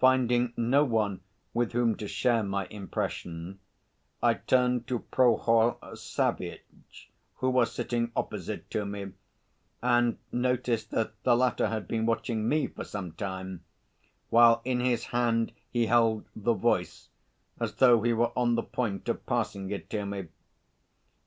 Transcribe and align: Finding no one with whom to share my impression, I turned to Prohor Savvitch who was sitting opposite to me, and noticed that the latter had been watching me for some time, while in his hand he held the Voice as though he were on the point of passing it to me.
Finding 0.00 0.54
no 0.56 0.82
one 0.82 1.20
with 1.52 1.72
whom 1.72 1.94
to 1.96 2.08
share 2.08 2.42
my 2.42 2.66
impression, 2.68 3.58
I 4.22 4.32
turned 4.32 4.86
to 4.86 5.00
Prohor 5.00 5.76
Savvitch 5.94 7.10
who 7.34 7.50
was 7.50 7.70
sitting 7.74 8.10
opposite 8.16 8.70
to 8.70 8.86
me, 8.86 9.12
and 9.82 10.16
noticed 10.32 10.90
that 10.92 11.22
the 11.22 11.36
latter 11.36 11.66
had 11.68 11.86
been 11.86 12.06
watching 12.06 12.48
me 12.48 12.66
for 12.66 12.82
some 12.84 13.12
time, 13.12 13.62
while 14.30 14.62
in 14.64 14.80
his 14.80 15.04
hand 15.04 15.52
he 15.70 15.84
held 15.84 16.24
the 16.34 16.54
Voice 16.54 17.10
as 17.60 17.74
though 17.74 18.00
he 18.00 18.14
were 18.14 18.32
on 18.34 18.54
the 18.54 18.62
point 18.62 19.06
of 19.10 19.26
passing 19.26 19.70
it 19.70 19.90
to 19.90 20.06
me. 20.06 20.28